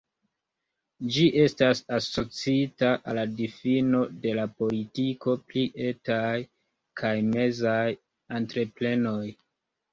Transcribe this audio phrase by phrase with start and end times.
[1.17, 6.33] Ĝi estas asociita al la difino de la politiko pri etaj
[7.05, 7.79] kaj mezaj
[8.43, 9.25] entreprenoj.